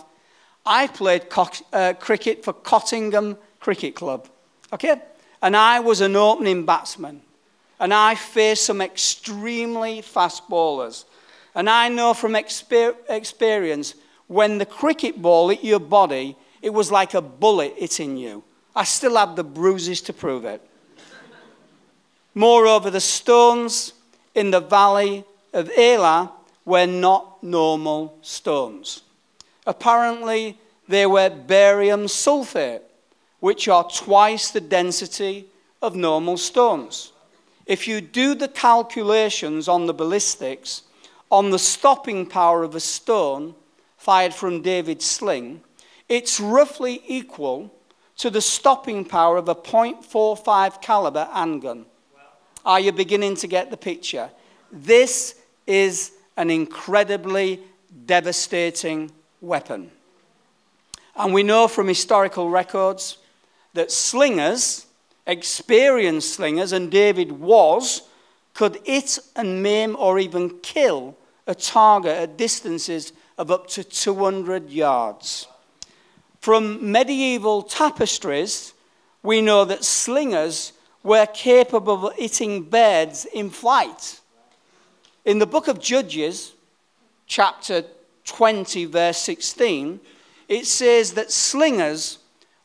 [0.64, 4.28] I played co- uh, cricket for Cottingham Cricket Club.
[4.72, 5.00] Okay?
[5.42, 7.22] And I was an opening batsman.
[7.80, 11.06] And I faced some extremely fast bowlers.
[11.54, 13.94] And I know from exper- experience
[14.28, 18.44] when the cricket ball hit your body, it was like a bullet hitting you.
[18.76, 20.62] I still have the bruises to prove it.
[22.34, 23.94] Moreover, the stones
[24.34, 26.30] in the valley of Elah
[26.64, 29.02] were not normal stones.
[29.66, 32.82] Apparently, they were barium sulfate,
[33.40, 35.46] which are twice the density
[35.82, 37.12] of normal stones.
[37.66, 40.82] If you do the calculations on the ballistics,
[41.30, 43.54] on the stopping power of a stone
[43.98, 45.60] fired from David's sling,
[46.08, 47.70] it's roughly equal
[48.16, 51.84] to the stopping power of a .45 caliber handgun.
[52.64, 54.30] Are you beginning to get the picture?
[54.72, 55.34] This
[55.66, 57.60] is an incredibly
[58.06, 59.90] devastating weapon.
[61.16, 63.18] And we know from historical records
[63.74, 64.86] that slingers,
[65.26, 68.02] experienced slingers, and David was,
[68.54, 74.68] could hit and maim or even kill a target at distances of up to 200
[74.68, 75.46] yards.
[76.40, 78.74] From medieval tapestries,
[79.22, 80.72] we know that slingers
[81.02, 84.20] were capable of hitting birds in flight.
[85.24, 86.52] In the book of Judges,
[87.26, 87.84] chapter
[88.24, 90.00] 20, verse 16,
[90.48, 92.18] it says that slingers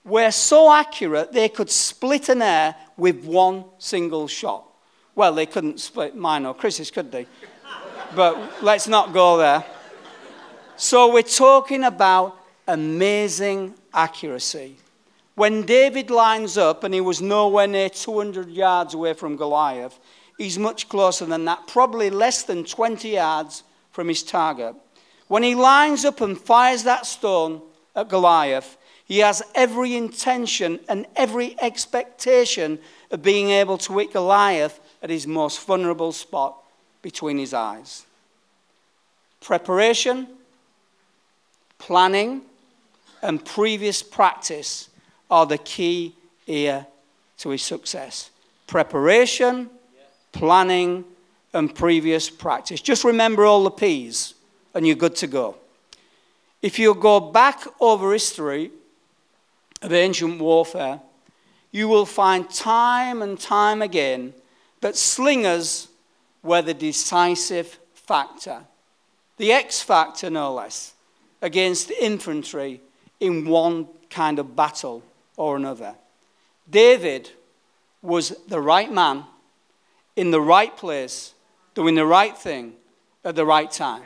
[0.03, 4.65] were so accurate they could split an air with one single shot.
[5.15, 7.27] Well, they couldn't split mine or Chris's, could they?
[8.15, 9.63] but let's not go there.
[10.75, 14.77] So we're talking about amazing accuracy.
[15.35, 19.99] When David lines up and he was nowhere near 200 yards away from Goliath,
[20.37, 24.75] he's much closer than that, probably less than 20 yards from his target.
[25.27, 27.61] When he lines up and fires that stone
[27.95, 32.79] at Goliath, he has every intention and every expectation
[33.11, 36.57] of being able to hit Goliath at his most vulnerable spot
[37.03, 38.05] between his eyes.
[39.39, 40.27] Preparation,
[41.77, 42.41] planning,
[43.21, 44.89] and previous practice
[45.29, 46.85] are the key here
[47.37, 48.31] to his success.
[48.67, 49.69] Preparation,
[50.31, 51.05] planning,
[51.53, 52.81] and previous practice.
[52.81, 54.33] Just remember all the P's,
[54.73, 55.55] and you're good to go.
[56.61, 58.71] If you go back over history
[59.81, 61.01] of ancient warfare,
[61.71, 64.33] you will find time and time again
[64.81, 65.89] that slingers
[66.41, 68.63] were the decisive factor,
[69.37, 70.92] the X factor, no less,
[71.43, 72.81] against infantry
[73.19, 75.03] in one kind of battle
[75.37, 75.93] or another.
[76.67, 77.29] David
[78.01, 79.25] was the right man
[80.15, 81.33] in the right place,
[81.75, 82.73] doing the right thing
[83.25, 84.03] at the right time.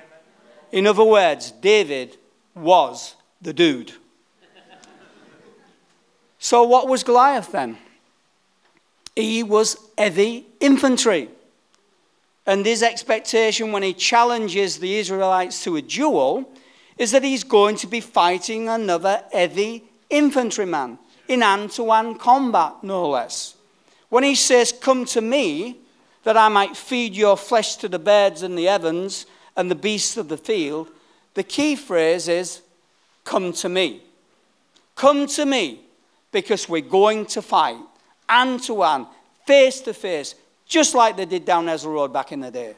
[0.72, 2.18] In other words, David
[2.56, 3.94] was the dude.
[6.40, 7.78] so, what was Goliath then?
[9.16, 11.30] He was heavy infantry.
[12.48, 16.50] And his expectation when he challenges the Israelites to a duel
[16.98, 22.76] is that he's going to be fighting another heavy infantryman in hand to hand combat,
[22.84, 23.56] no less.
[24.10, 25.78] When he says, Come to me,
[26.24, 30.18] that I might feed your flesh to the birds and the heavens and the beasts
[30.18, 30.90] of the field,
[31.34, 32.62] the key phrase is,
[33.24, 34.02] Come to me.
[34.96, 35.82] Come to me
[36.32, 37.78] because we're going to fight
[38.28, 39.08] hand to hand,
[39.46, 42.76] face to face, just like they did down Ezra Road back in the day.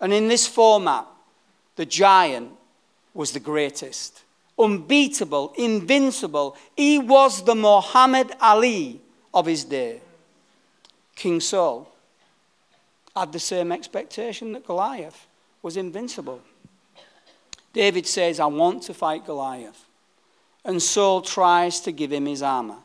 [0.00, 1.06] And in this format,
[1.76, 2.50] the giant
[3.18, 4.22] was the greatest,
[4.56, 6.56] unbeatable, invincible.
[6.76, 9.00] He was the Muhammad Ali
[9.34, 10.00] of his day.
[11.16, 11.92] King Saul
[13.16, 15.26] had the same expectation that Goliath
[15.62, 16.40] was invincible.
[17.72, 19.84] David says, I want to fight Goliath.
[20.64, 22.78] And Saul tries to give him his armor.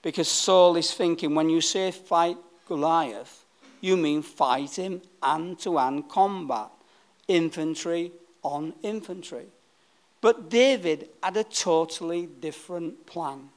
[0.00, 3.44] Because Saul is thinking, when you say fight Goliath,
[3.82, 6.70] you mean fight him hand to hand combat,
[7.26, 9.44] infantry on infantry.
[10.20, 13.50] But David had a totally different plan.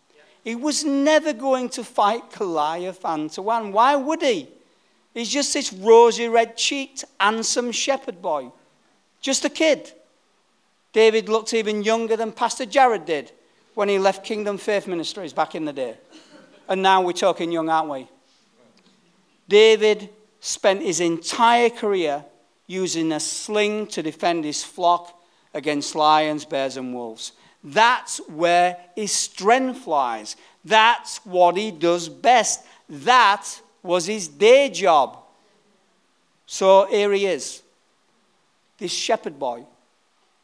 [0.44, 3.74] He was never going to fight Goliath hand to hand.
[3.74, 4.48] Why would he?
[5.14, 8.52] He's just this rosy red cheeked, handsome shepherd boy.
[9.22, 9.92] Just a kid.
[10.94, 13.32] David looked even younger than Pastor Jared did
[13.76, 15.96] when he left Kingdom Faith Ministries back in the day.
[16.68, 18.08] And now we're talking young, aren't we?
[19.48, 22.26] David spent his entire career
[22.68, 25.21] using a sling to defend his flock
[25.54, 27.34] against lions, bears, and wolves.
[27.64, 30.36] That's where his strength lies.
[30.64, 32.66] That's what he does best.
[32.90, 35.18] That was his day job.
[36.46, 37.62] So here he is,
[38.78, 39.66] this shepherd boy,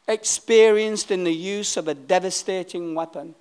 [0.06, 3.34] experienced in the use of a devastating weapon,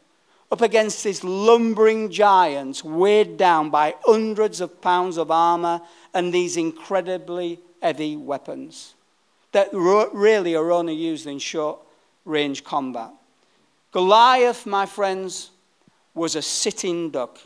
[0.51, 5.81] up against this lumbering giants weighed down by hundreds of pounds of armor
[6.13, 8.95] and these incredibly heavy weapons
[9.57, 11.79] that really are only used in short
[12.25, 13.09] range combat.
[13.91, 15.49] Goliath, my friends,
[16.13, 17.39] was a sitting duck.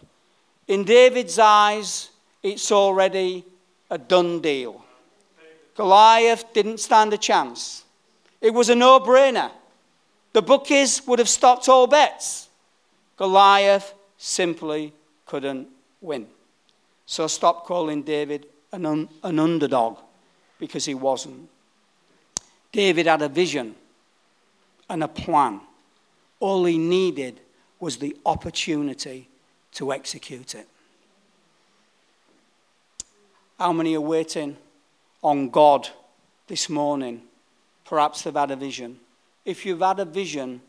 [0.68, 2.10] In David's eyes,
[2.44, 3.46] it's already
[3.90, 4.84] a done deal.
[5.78, 7.86] Goliath didn't stand a chance.
[8.42, 9.50] It was a no brainer.
[10.34, 12.50] The bookies would have stopped all bets.
[13.16, 14.92] Goliath simply
[15.26, 15.70] couldn't
[16.02, 16.28] win.
[17.06, 19.98] So stop calling David an, un- an underdog
[20.60, 21.48] because he wasn't.
[22.72, 23.76] David had a vision
[24.90, 25.62] and a plan.
[26.40, 27.40] All he needed
[27.80, 29.28] was the opportunity
[29.74, 30.68] to execute it.
[33.60, 34.58] How many are waiting
[35.24, 35.88] on God
[36.48, 37.22] this morning?
[37.86, 39.00] Perhaps they've had a vision.
[39.46, 40.62] If you've had a vision,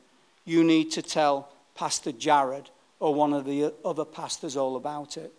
[0.45, 5.33] you need to tell Pastor Jared or one of the other pastors all about it.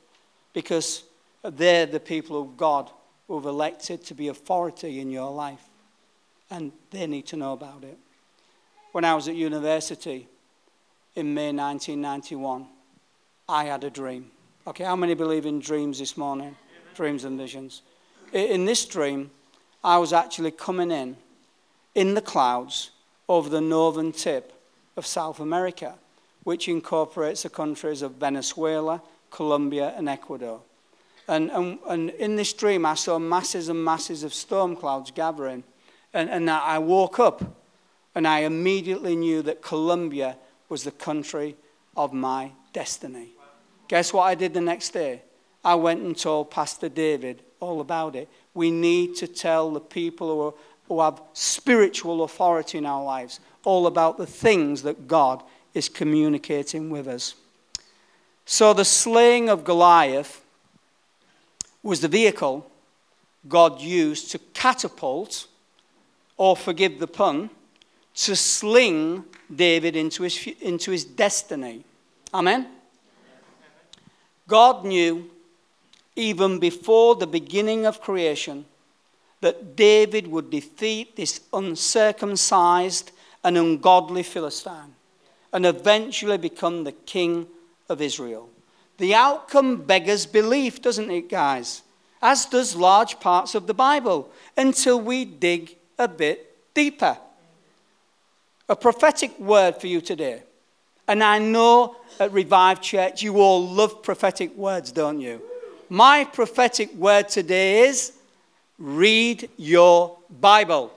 [0.54, 1.04] Because
[1.43, 2.89] they're the people of God
[3.28, 5.63] who have elected to be authority in your life.
[6.49, 7.97] And they need to know about it.
[8.91, 10.27] When I was at university
[11.15, 12.67] in May 1991,
[13.49, 14.32] I had a dream.
[14.67, 16.56] Okay, how many believe in dreams this morning?
[16.93, 17.82] dreams and visions.
[18.32, 19.32] In this dream,
[19.84, 21.17] I was actually coming in
[21.95, 22.91] in the clouds
[23.27, 24.53] over the northern tip
[24.95, 25.95] of South America,
[26.43, 30.62] which incorporates the countries of Venezuela, Colombia, and Ecuador.
[31.27, 35.63] And, and, and in this dream, I saw masses and masses of storm clouds gathering.
[36.13, 37.43] And, and I woke up
[38.15, 40.37] and I immediately knew that Colombia
[40.69, 41.55] was the country
[41.97, 43.29] of my destiny.
[43.87, 45.21] Guess what I did the next day?
[45.63, 48.27] I went and told Pastor David all about it.
[48.53, 50.53] We need to tell the people who, are,
[50.87, 55.41] who have spiritual authority in our lives all about the things that God
[55.73, 57.35] is communicating with us.
[58.45, 60.43] So, the slaying of Goliath
[61.81, 62.69] was the vehicle
[63.47, 65.47] God used to catapult,
[66.38, 67.50] or forgive the pun,
[68.15, 71.84] to sling David into his, into his destiny.
[72.34, 72.67] Amen?
[74.48, 75.29] God knew
[76.15, 78.65] even before the beginning of creation,
[79.42, 83.12] that David would defeat this uncircumcised
[83.44, 84.96] and ungodly Philistine
[85.52, 87.48] and eventually become the king
[87.90, 88.50] of Israel.
[88.98, 91.81] The outcome beggars belief, doesn't it, guys?
[92.21, 97.17] As does large parts of the Bible, until we dig a bit deeper.
[98.69, 100.44] A prophetic word for you today.
[101.08, 105.41] And I know at Revive Church you all love prophetic words, don't you?
[105.89, 108.13] My prophetic word today is
[108.79, 110.91] read your Bible.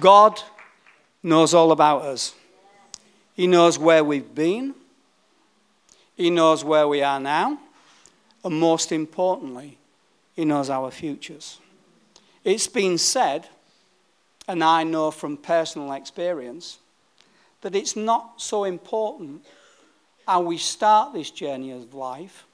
[0.00, 0.40] God
[1.22, 2.34] knows all about us.
[3.34, 4.74] He knows where we've been.
[6.16, 7.58] He knows where we are now.
[8.44, 9.78] And most importantly,
[10.36, 11.58] He knows our futures.
[12.44, 13.48] It's been said,
[14.46, 16.78] and I know from personal experience,
[17.62, 19.44] that it's not so important
[20.28, 22.44] how we start this journey of life,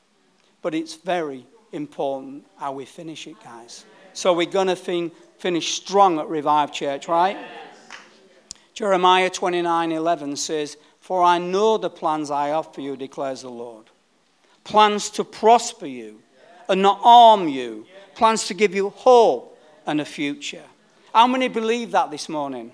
[0.63, 3.85] but it's very important how we finish it, guys.
[4.13, 7.37] So we're going to fin- finish strong at Revive Church, right?
[8.75, 13.51] Jeremiah 29 11 says, For I know the plans I have for you, declares the
[13.51, 13.90] Lord.
[14.65, 16.21] Plans to prosper you
[16.69, 20.63] and not harm you, plans to give you hope and a future.
[21.13, 22.73] How many believe that this morning?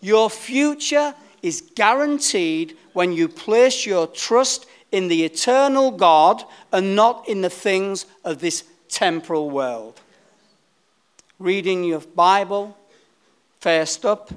[0.00, 6.42] Your future is guaranteed when you place your trust in the eternal God
[6.72, 10.00] and not in the things of this temporal world
[11.42, 12.76] reading your Bible
[13.58, 14.30] first up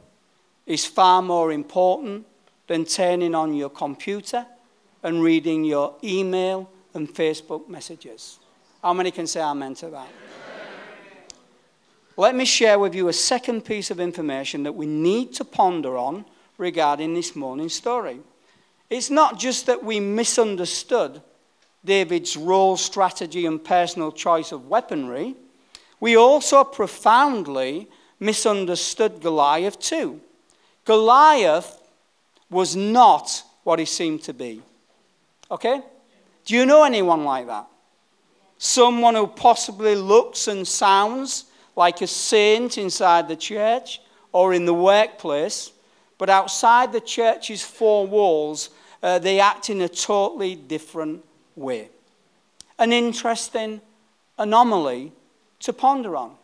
[0.66, 2.26] is far more important
[2.66, 4.46] than turning on your computer
[5.06, 8.40] and reading your email and Facebook messages.
[8.82, 10.10] How many can say amen to that?
[12.18, 15.98] Let me share with you a second piece of information that we need to ponder
[15.98, 16.26] on
[16.58, 18.20] regarding this morning's story.
[18.90, 21.22] It's not just that we misunderstood
[21.86, 25.36] David's role, strategy, and personal choice of weaponry
[26.00, 27.88] we also profoundly
[28.20, 30.22] misunderstood Goliath too.
[30.84, 31.82] Goliath
[32.50, 34.62] was not what he seemed to be.
[35.50, 35.82] Okay?
[36.46, 37.68] Do you know anyone like that?
[38.58, 44.74] Someone who possibly looks and sounds like a saint inside the church or in the
[44.74, 45.72] workplace,
[46.18, 48.70] but outside the church's four walls,
[49.04, 51.24] uh, they act in a totally different
[51.56, 51.90] way.
[52.80, 53.82] An interesting
[54.38, 55.12] anomaly
[55.60, 56.36] to ponder on.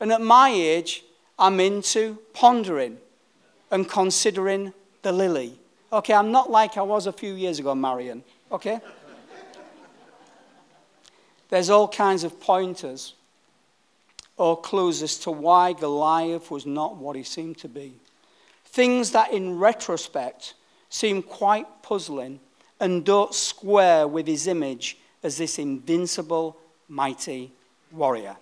[0.00, 1.04] And at my age,
[1.38, 2.98] I'm into pondering
[3.70, 4.72] and considering
[5.02, 5.58] the lily.
[5.92, 8.22] Okay, I'm not like I was a few years ago, Marion.
[8.50, 8.80] Okay?
[11.48, 13.14] There's all kinds of pointers
[14.36, 17.94] or clues as to why Goliath was not what he seemed to be.
[18.64, 20.54] Things that in retrospect
[20.90, 22.40] seem quite puzzling
[22.80, 26.56] and don't square with his image as this invincible,
[26.88, 27.52] mighty
[27.90, 28.36] warrior.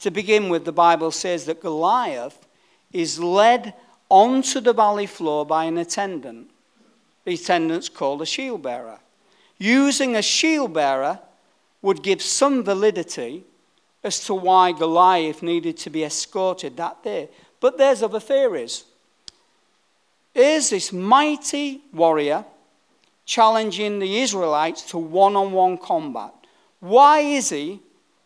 [0.00, 2.46] To begin with, the Bible says that Goliath
[2.92, 3.74] is led
[4.08, 6.50] onto the valley floor by an attendant.
[7.24, 9.00] The attendant's called a shield bearer.
[9.58, 11.20] Using a shield bearer
[11.82, 13.44] would give some validity
[14.02, 17.28] as to why Goliath needed to be escorted that day.
[17.60, 18.84] But there's other theories.
[20.34, 22.44] Is this mighty warrior
[23.24, 26.34] challenging the Israelites to one on one combat?
[26.80, 27.80] Why is he,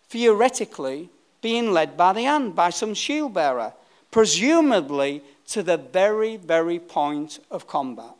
[0.09, 1.11] theoretically,
[1.41, 3.73] being led by the hand, by some shield bearer,
[4.11, 8.15] presumably to the very, very point of combat.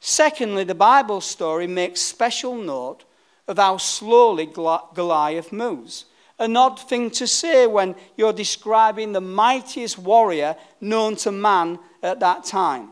[0.00, 3.04] Secondly, the Bible story makes special note
[3.46, 6.06] of how slowly Goliath moves.
[6.38, 12.20] An odd thing to say when you're describing the mightiest warrior known to man at
[12.20, 12.90] that time.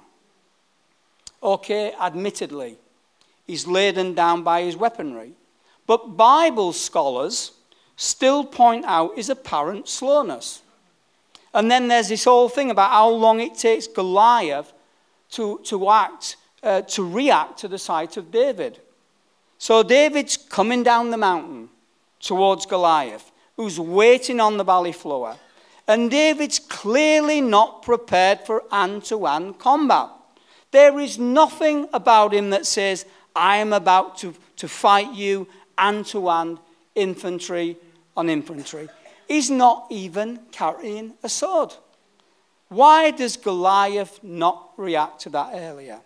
[1.43, 2.77] Okay, admittedly,
[3.47, 5.33] he's laden down by his weaponry.
[5.87, 7.53] But Bible scholars
[7.97, 10.61] still point out his apparent slowness.
[11.55, 14.73] And then there's this whole thing about how long it takes Goliath
[15.31, 18.81] to, to act, uh, to react to the sight of David.
[19.59, 21.69] So David's coming down the mountain
[22.21, 25.37] towards Goliath, who's waiting on the valley floor.
[25.87, 30.11] And David's clearly not prepared for hand to hand combat.
[30.71, 35.49] There is nothing about him that says, I am about to, to fight you
[35.79, 36.59] hand to hand,
[36.95, 37.77] infantry
[38.17, 38.89] on infantry.
[39.27, 41.75] He's not even carrying a sword.
[42.69, 46.01] Why does Goliath not react to that earlier?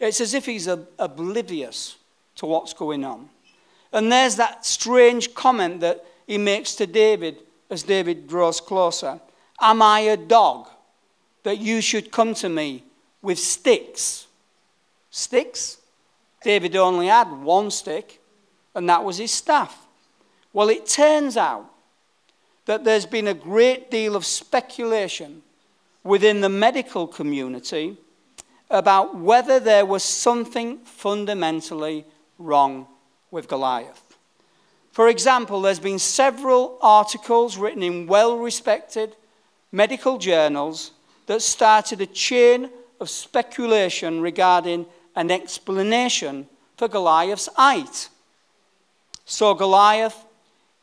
[0.00, 1.96] It's as if he's oblivious
[2.36, 3.28] to what's going on.
[3.92, 7.36] And there's that strange comment that he makes to David
[7.68, 9.20] as David draws closer
[9.60, 10.68] Am I a dog
[11.42, 12.82] that you should come to me
[13.20, 14.26] with sticks?
[15.10, 15.76] Sticks?
[16.42, 18.22] David only had one stick,
[18.74, 19.76] and that was his staff.
[20.54, 21.66] Well, it turns out
[22.64, 25.42] that there's been a great deal of speculation
[26.02, 27.98] within the medical community
[28.70, 32.04] about whether there was something fundamentally
[32.38, 32.86] wrong
[33.30, 34.16] with Goliath.
[34.92, 39.16] For example, there's been several articles written in well respected
[39.72, 40.92] medical journals
[41.26, 48.08] that started a chain of speculation regarding an explanation for Goliath's height.
[49.24, 50.24] So Goliath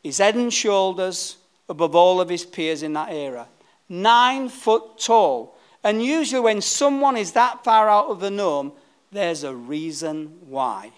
[0.02, 1.36] is head and shoulders
[1.68, 3.46] above all of his peers in that era.
[3.88, 5.57] Nine foot tall.
[5.84, 8.72] And usually, when someone is that far out of the norm,
[9.12, 10.92] there's a reason why.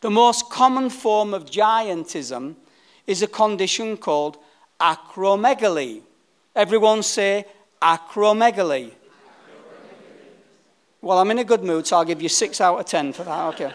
[0.00, 2.56] The most common form of giantism
[3.06, 4.38] is a condition called
[4.80, 6.02] acromegaly.
[6.54, 7.44] Everyone say
[7.80, 8.92] acromegaly.
[11.00, 13.24] Well, I'm in a good mood, so I'll give you six out of ten for
[13.24, 13.54] that.
[13.54, 13.72] Okay.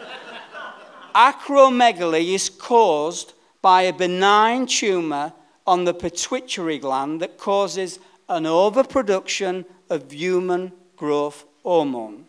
[1.14, 3.32] acromegaly is caused
[3.62, 5.32] by a benign tumor
[5.66, 8.00] on the pituitary gland that causes
[8.36, 12.24] an overproduction of human growth hormone.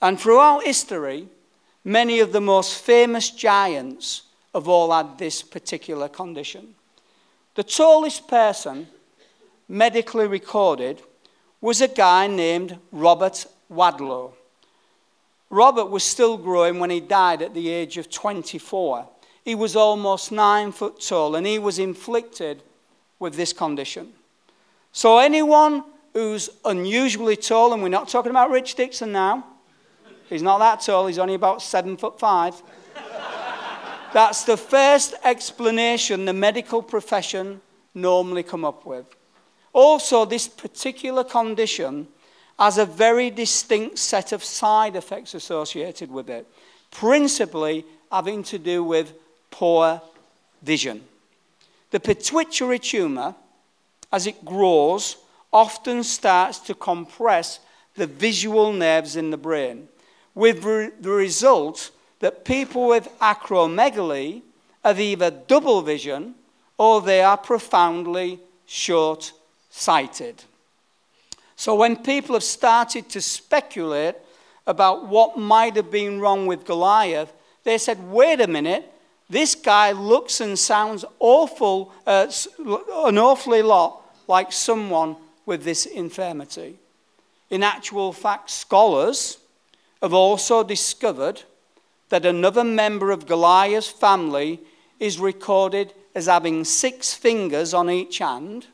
[0.00, 1.28] And throughout history,
[1.84, 4.22] many of the most famous giants
[4.54, 6.74] have all had this particular condition.
[7.54, 8.88] The tallest person
[9.68, 11.02] medically recorded
[11.60, 14.32] was a guy named Robert Wadlow.
[15.50, 19.08] Robert was still growing when he died at the age of 24.
[19.44, 22.62] He was almost nine foot tall and he was inflicted
[23.18, 24.12] with this condition.
[24.98, 29.46] So, anyone who's unusually tall, and we're not talking about Rich Dixon now,
[30.28, 32.60] he's not that tall, he's only about seven foot five.
[34.12, 37.60] That's the first explanation the medical profession
[37.94, 39.06] normally come up with.
[39.72, 42.08] Also, this particular condition
[42.58, 46.44] has a very distinct set of side effects associated with it,
[46.90, 49.12] principally having to do with
[49.52, 50.02] poor
[50.62, 51.04] vision.
[51.92, 53.36] The pituitary tumor,
[54.12, 55.16] as it grows,
[55.52, 57.60] often starts to compress
[57.94, 59.88] the visual nerves in the brain,
[60.34, 61.90] with re- the result
[62.20, 64.42] that people with acromegaly
[64.84, 66.34] have either double vision
[66.76, 69.32] or they are profoundly short
[69.70, 70.44] sighted.
[71.56, 74.14] So, when people have started to speculate
[74.66, 77.32] about what might have been wrong with Goliath,
[77.64, 78.92] they said, wait a minute,
[79.30, 82.30] this guy looks and sounds awful, uh,
[83.06, 86.76] an awfully lot like someone with this infirmity.
[87.50, 89.38] In actual fact, scholars
[90.02, 91.42] have also discovered
[92.08, 94.60] that another member of Goliath's family
[94.98, 98.66] is recorded as having six fingers on each hand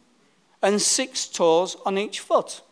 [0.63, 2.63] and six toes on each foot.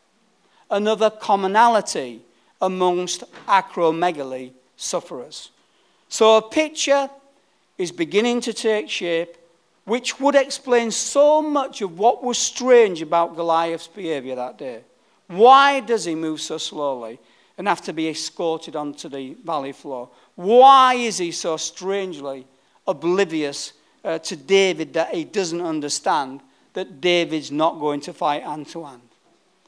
[0.70, 2.22] Another commonality
[2.60, 5.50] amongst acromegaly sufferers.
[6.08, 7.10] So a picture
[7.78, 9.36] is beginning to take shape,
[9.84, 14.82] which would explain so much of what was strange about Goliath's behavior that day.
[15.26, 17.18] Why does he move so slowly
[17.58, 20.10] and have to be escorted onto the valley floor?
[20.34, 22.46] Why is he so strangely
[22.86, 23.72] oblivious
[24.04, 26.40] uh, to David that he doesn't understand
[26.74, 29.02] that David's not going to fight hand to hand?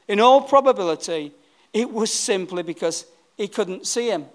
[0.07, 1.33] In all probability,
[1.73, 4.27] it was simply because he couldn't see him.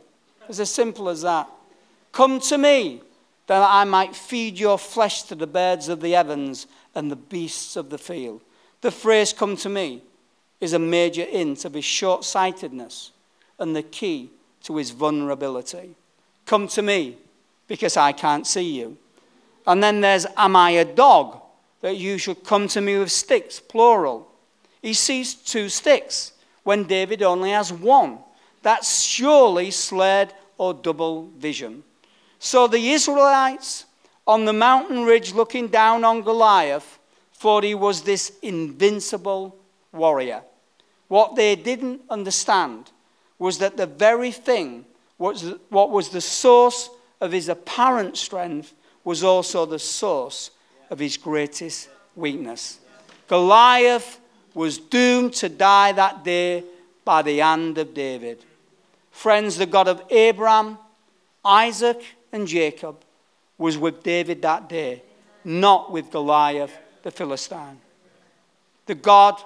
[0.47, 1.47] It's as simple as that.
[2.11, 3.01] Come to me,
[3.49, 7.75] that I might feed your flesh to the birds of the heavens and the beasts
[7.75, 8.41] of the field.
[8.81, 10.03] The phrase, come to me,
[10.61, 13.09] is a major hint of his short sightedness
[13.57, 14.29] and the key
[14.65, 15.95] to his vulnerability.
[16.45, 17.17] Come to me
[17.67, 18.97] because I can't see you.
[19.65, 21.41] And then there's, Am I a dog
[21.81, 24.31] that you should come to me with sticks, plural?
[24.79, 28.19] He sees two sticks when David only has one.
[28.61, 31.83] That's surely slurred or double vision.
[32.39, 33.85] So the Israelites
[34.25, 36.99] on the mountain ridge looking down on Goliath
[37.33, 39.55] thought he was this invincible
[39.91, 40.41] warrior.
[41.07, 42.91] What they didn't understand
[43.37, 44.85] was that the very thing,
[45.17, 48.73] was, what was the source of his apparent strength,
[49.03, 50.51] was also the source
[50.89, 52.79] of his greatest weakness.
[53.27, 54.19] Goliath
[54.53, 56.63] was doomed to die that day
[57.05, 58.43] by the hand of David.
[59.11, 60.77] Friends, the God of Abraham,
[61.43, 62.01] Isaac,
[62.32, 63.03] and Jacob
[63.57, 65.03] was with David that day,
[65.43, 67.80] not with Goliath the Philistine.
[68.86, 69.41] The God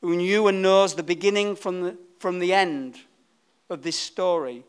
[0.00, 2.96] who knew and knows the beginning from the, from the end
[3.70, 4.64] of this story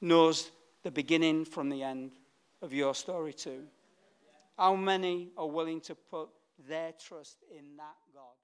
[0.00, 0.50] knows
[0.82, 2.12] the beginning from the end
[2.60, 3.62] of your story too.
[4.56, 6.28] How many are willing to put
[6.68, 8.41] their trust in that God?